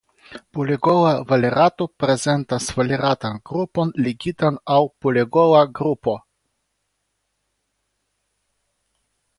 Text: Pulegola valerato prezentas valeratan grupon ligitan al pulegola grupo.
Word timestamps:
Pulegola 0.57 1.09
valerato 1.31 1.85
prezentas 2.03 2.69
valeratan 2.79 3.37
grupon 3.51 3.93
ligitan 4.07 4.57
al 4.77 4.89
pulegola 5.05 5.61
grupo. 5.81 6.19